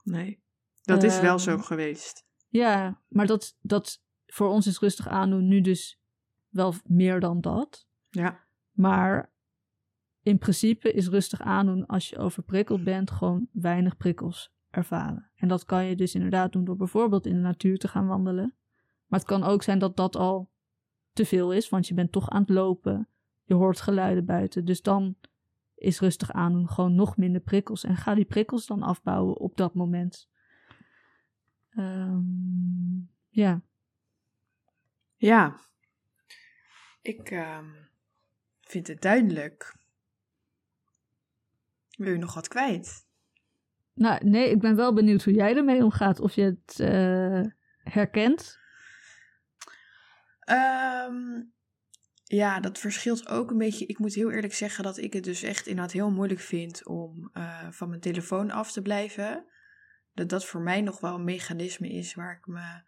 [0.02, 0.42] Nee,
[0.82, 2.26] dat is wel zo Ehm, geweest.
[2.48, 6.00] Ja, maar dat, dat voor ons is rustig aandoen nu dus
[6.48, 7.86] wel meer dan dat.
[8.10, 9.32] Ja, Maar
[10.22, 15.30] in principe is rustig aandoen als je overprikkeld bent, gewoon weinig prikkels ervaren.
[15.34, 18.54] En dat kan je dus inderdaad doen door bijvoorbeeld in de natuur te gaan wandelen.
[19.06, 20.50] Maar het kan ook zijn dat dat al
[21.12, 23.08] te veel is, want je bent toch aan het lopen.
[23.44, 24.64] Je hoort geluiden buiten.
[24.64, 25.16] Dus dan
[25.74, 27.84] is rustig aandoen gewoon nog minder prikkels.
[27.84, 30.28] En ga die prikkels dan afbouwen op dat moment.
[31.70, 32.20] Ehm,
[33.28, 33.62] ja.
[35.16, 35.60] ja.
[37.02, 37.66] Ik ehm,
[38.60, 39.77] vind het duidelijk.
[41.98, 43.06] Wil je nog wat kwijt?
[43.94, 46.20] Nou, nee, ik ben wel benieuwd hoe jij ermee omgaat.
[46.20, 47.52] Of je het eh,
[47.92, 48.58] herkent.
[50.40, 51.42] Ehm,
[52.24, 53.86] ja, dat verschilt ook een beetje.
[53.86, 57.30] Ik moet heel eerlijk zeggen dat ik het dus echt inderdaad heel moeilijk vind om
[57.32, 59.44] eh, van mijn telefoon af te blijven.
[60.14, 62.82] Dat dat voor mij nog wel een mechanisme is waar ik me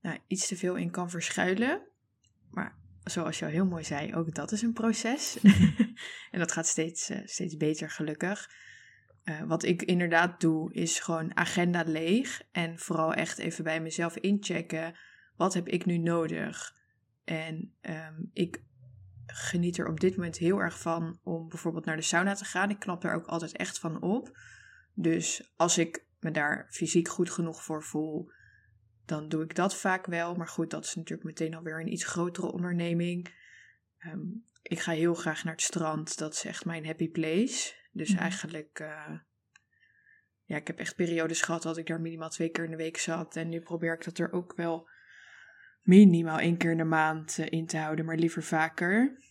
[0.00, 1.82] nou, iets te veel in kan verschuilen.
[2.50, 2.78] Maar
[3.10, 5.38] zoals je al heel mooi zei, ook dat is een proces.
[6.32, 8.50] en dat gaat steeds, eh, steeds beter, gelukkig.
[9.22, 12.42] Eh, wat ik inderdaad doe, is gewoon agenda leeg.
[12.52, 14.94] En vooral echt even bij mezelf inchecken.
[15.36, 16.74] Wat heb ik nu nodig?
[17.24, 18.62] En ehm, ik
[19.26, 22.70] geniet er op dit moment heel erg van om bijvoorbeeld naar de sauna te gaan.
[22.70, 24.38] Ik knap er ook altijd echt van op.
[24.94, 28.30] Dus als ik me daar fysiek goed genoeg voor voel,
[29.06, 30.34] dan doe ik dat vaak wel.
[30.34, 33.34] Maar goed, dat is natuurlijk meteen alweer een iets grotere onderneming.
[33.98, 34.20] Ehm,
[34.62, 36.18] ik ga heel graag naar het strand.
[36.18, 37.74] Dat is echt mijn happy place.
[37.92, 38.18] Dus Mhm.
[38.18, 39.18] eigenlijk, eh,
[40.44, 42.96] ja, ik heb echt periodes gehad dat ik daar minimaal twee keer in de week
[42.98, 43.36] zat.
[43.36, 44.88] En nu probeer ik dat er ook wel
[45.82, 49.24] minimaal één keer in de maand eh, in te houden, maar liever vaker.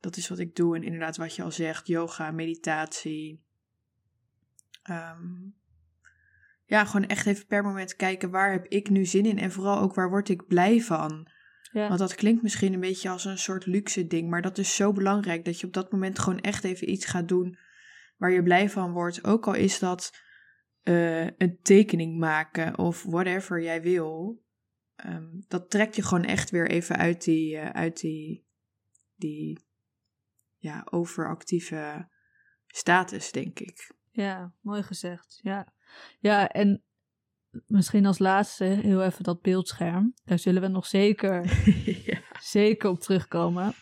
[0.00, 0.76] Dat is wat ik doe.
[0.76, 3.42] En inderdaad, wat je al zegt, yoga, meditatie.
[4.82, 5.48] Ehm,
[6.68, 9.80] ja, gewoon echt even per moment kijken waar heb ik nu zin in en vooral
[9.80, 11.28] ook waar word ik blij van.
[11.72, 11.88] Ja.
[11.88, 14.92] Want dat klinkt misschien een beetje als een soort luxe ding, maar dat is zo
[14.92, 17.58] belangrijk dat je op dat moment gewoon echt even iets gaat doen
[18.16, 19.24] waar je blij van wordt.
[19.24, 20.18] Ook al is dat
[20.82, 24.42] eh, een tekening maken of whatever jij wil.
[24.96, 28.46] Ehm, dat trekt je gewoon echt weer even uit die, eh, uit die,
[29.14, 29.66] die
[30.56, 32.08] ja, overactieve
[32.66, 33.94] status, denk ik.
[34.10, 35.38] Ja, mooi gezegd.
[35.42, 35.76] Ja.
[36.20, 36.82] Ja, en
[37.66, 40.14] misschien als laatste heel even dat beeldscherm.
[40.24, 41.44] Daar zullen we nog zeker,
[42.10, 42.20] ja.
[42.40, 43.74] zeker op terugkomen.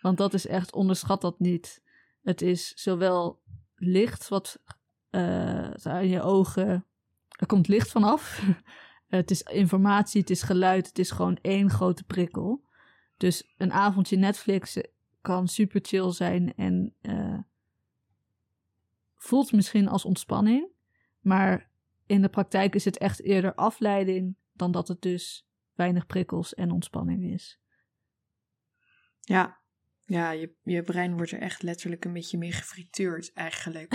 [0.00, 1.82] Want dat is echt, onderschat dat niet.
[2.22, 3.42] Het is zowel
[3.74, 4.62] licht wat
[5.10, 6.86] eh, aan je ogen...
[7.28, 8.42] Er komt licht vanaf.
[9.06, 12.64] het is informatie, het is geluid, het is gewoon één grote prikkel.
[13.16, 14.88] Dus een avondje Netflixen
[15.20, 17.38] kan super chill zijn en eh,
[19.14, 20.73] voelt misschien als ontspanning.
[21.24, 21.70] Maar
[22.06, 26.70] in de praktijk is het echt eerder afleiding dan dat het dus weinig prikkels en
[26.70, 27.60] ontspanning is.
[29.20, 29.58] Ja,
[30.04, 33.94] ja je, je brein wordt er echt letterlijk een beetje mee gefrituurd eigenlijk.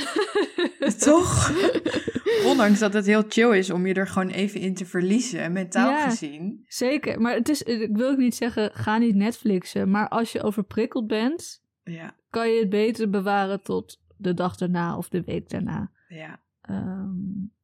[1.00, 1.52] Toch?
[2.52, 5.89] Ondanks dat het heel chill is om je er gewoon even in te verliezen, mentaal
[5.92, 6.10] Ja.
[6.10, 6.63] gezien.
[6.68, 9.92] Zeker, maar het is, ik wil ook niet zeggen, ga niet Netflixen.
[9.92, 14.98] Maar als je overprikkeld bent, Ja, kan je het beter bewaren tot de dag daarna
[14.98, 15.92] of de week daarna.
[16.08, 17.12] ja, Ehm,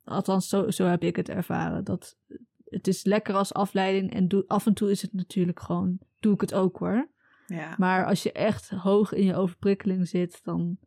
[0.04, 1.84] althans, zo, zo heb ik het ervaren.
[1.84, 2.18] Dat,
[2.66, 6.34] het is lekker als afleiding en doe, af en toe is het natuurlijk gewoon, doe
[6.34, 7.10] ik het ook hoor.
[7.48, 7.76] ja.
[7.78, 10.78] Maar als je echt hoog in je overprikkeling zit, dan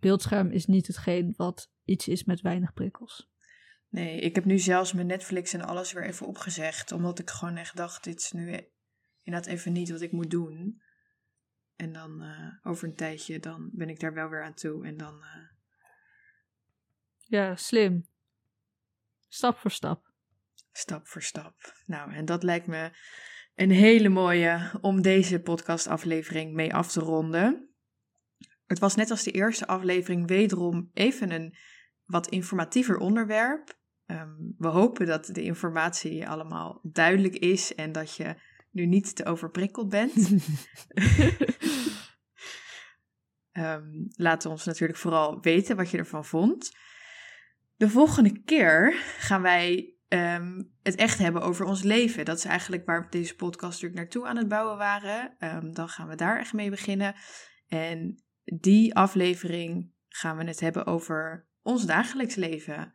[0.00, 3.30] beeldscherm is niet hetgeen wat iets is met weinig prikkels.
[3.88, 6.92] Nee, ik heb nu zelfs mijn Netflix en alles weer even opgezegd.
[6.92, 8.60] Omdat ik gewoon echt dacht, dit is nu
[9.22, 10.82] inderdaad even niet wat ik moet doen.
[11.76, 14.86] En dan eh, over een tijdje, dan ben ik daar wel weer aan toe.
[14.86, 15.51] En dan, eh,
[17.32, 18.06] Ja, slim.
[19.28, 20.12] Stap voor stap.
[20.72, 21.54] stap voor stap.
[21.86, 22.90] Nou, en dat lijkt me
[23.54, 27.74] een hele mooie om deze podcastaflevering mee af te ronden.
[28.66, 31.56] Het was net als de eerste aflevering wederom even een
[32.04, 33.78] wat informatiever onderwerp.
[34.06, 38.34] Ehm, we hopen dat de informatie allemaal duidelijk is en dat je
[38.70, 40.30] nu niet te overprikkeld bent.
[43.52, 46.80] um, laat ons natuurlijk vooral weten wat je ervan vond.
[47.82, 52.24] De volgende keer gaan wij um, het echt hebben over ons leven.
[52.24, 55.36] Dat is eigenlijk waar we deze podcast natuurlijk naartoe aan het bouwen waren.
[55.72, 57.14] dan gaan we daar echt mee beginnen.
[57.68, 62.94] En die aflevering gaan we het hebben over ons dagelijks leven.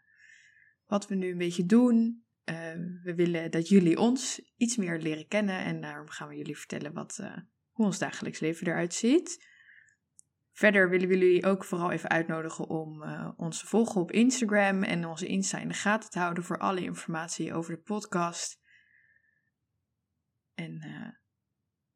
[0.85, 2.25] Wat we nu een beetje doen.
[2.45, 2.55] Uh,
[3.03, 6.93] we willen dat jullie ons iets meer leren kennen en daarom gaan we jullie vertellen
[6.93, 7.37] wat, uh,
[7.71, 9.47] hoe ons dagelijks leven eruit ziet.
[10.57, 14.83] Verder willen we jullie ook vooral even uitnodigen om uh, ons te volgen op Instagram
[14.83, 18.59] en onze Insta in de gaten te houden voor alle informatie over de podcast.
[20.53, 20.81] En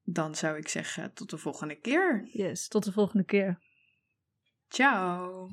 [0.03, 2.29] dan zou ik zeggen tot de volgende keer.
[2.31, 3.61] Yes, tot de volgende keer.
[4.67, 5.49] Ciao.